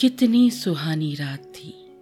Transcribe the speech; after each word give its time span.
कितनी 0.00 0.50
सुहानी 0.50 1.14
रात 1.14 1.52
थी। 1.56 1.98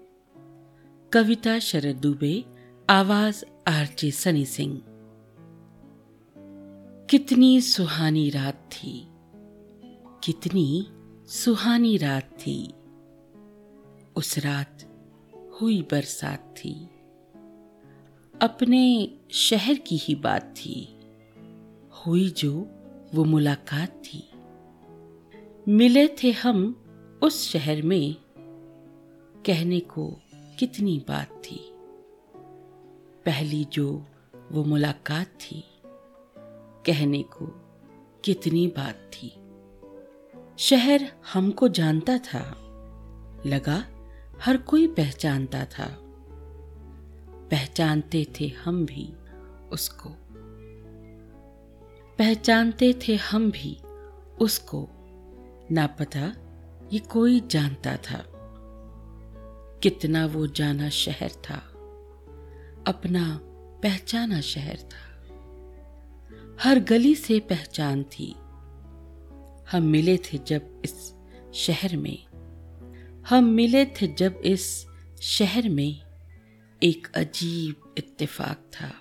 कविता 1.12 1.58
शरद 1.58 1.96
दुबे, 1.96 2.44
आवाज़ 2.90 3.44
आरजे 3.68 4.10
सनी 4.10 4.44
सिंह। 4.44 4.82
कितनी 7.10 7.60
सुहानी 7.60 8.30
रात 8.30 8.70
थी। 8.72 9.06
कितनी 10.24 10.86
सुहानी 11.26 11.96
रात 11.96 12.22
थी। 12.22 12.74
उस 14.16 14.38
रात 14.38 14.78
हुई 15.60 15.82
बरसात 15.82 16.54
थी। 16.58 16.88
अपने 18.42 19.14
शहर 19.30 19.74
की 19.74 19.96
ही 19.96 20.14
बात 20.14 20.54
थी। 20.56 20.98
हुई 21.90 22.30
जो 22.30 22.70
वो 23.14 23.24
मुलाकात 23.24 24.02
थी। 24.04 24.30
मिले 25.68 26.08
थे 26.08 26.30
हम 26.30 26.79
उस 27.22 27.48
शहर 27.48 27.82
में 27.82 28.16
कहने 29.46 29.80
को 29.80 30.20
कितनी 30.58 31.04
बात 31.08 31.28
थी। 31.28 31.72
पहली 33.26 33.64
जो 33.64 34.06
वो 34.52 34.64
मुलाकात 34.64 35.26
थी, 35.26 35.64
कहने 36.86 37.22
को 37.22 37.46
कितनी 38.24 38.66
बात 38.66 39.10
थी। 39.14 39.28
शहर 40.58 41.12
हमको 41.32 41.68
जानता 41.68 42.18
था, 42.18 42.42
लगा 43.46 43.84
हर 44.40 44.56
कोई 44.56 44.86
पहचानता 44.86 45.64
था। 45.64 45.96
पहचानते 47.50 48.26
थे 48.40 48.48
हम 48.48 48.86
भी 48.86 49.12
उसको। 49.72 50.10
पहचानते 52.18 52.94
थे 53.08 53.16
हम 53.16 53.50
भी 53.50 53.78
उसको। 54.40 54.88
ना 55.70 55.86
पता 55.86 56.32
ये 56.92 56.98
कोई 56.98 57.40
जानता 57.40 57.96
था 57.96 58.24
कितना 59.82 60.26
वो 60.26 60.46
जाना 60.46 60.88
शहर 60.88 61.30
था, 61.30 61.56
अपना 62.86 63.40
पहचाना 63.82 64.40
शहर 64.40 64.76
था। 64.76 65.10
हर 66.62 66.80
गली 66.80 67.14
से 67.14 67.40
पहचान 67.40 68.02
थी। 68.02 68.34
हम 69.70 69.82
मिले 69.82 70.16
थे 70.16 70.38
जब 70.38 70.82
इस 70.84 71.14
शहर 71.54 71.96
में। 71.96 72.26
हम 73.22 73.44
मिले 73.44 73.86
थे 73.86 74.06
जब 74.06 74.40
इस 74.44 74.86
शहर 75.20 75.68
में 75.68 76.00
एक 76.82 77.12
अजीब 77.14 77.94
इत्तेफाक 77.98 78.70
था। 78.72 78.94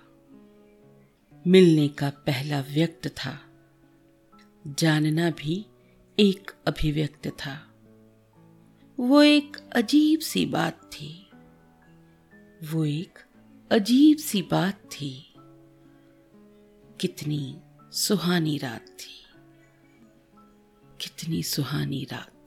मिलने 1.47 1.87
का 1.87 2.09
पहला 2.09 2.61
व्यक्त 2.61 3.07
था, 3.07 3.39
जानना 4.67 5.29
भी 5.29 5.65
एक 6.19 6.51
अभिव्यक्त 6.67 7.27
था। 7.27 7.68
वो 8.99 9.21
एक 9.21 9.57
अजीब 9.75 10.19
सी 10.19 10.45
बात 10.45 10.91
थी। 10.93 11.31
वो 12.73 12.85
एक 12.85 13.19
अजीब 13.71 14.17
सी 14.17 14.41
बात 14.41 14.89
थी। 14.91 15.33
कितनी 16.99 17.61
सुहानी 17.91 18.57
रात 18.57 18.85
थी। 18.85 19.25
कितनी 21.01 21.43
सुहानी 21.43 22.07
रात। 22.11 22.38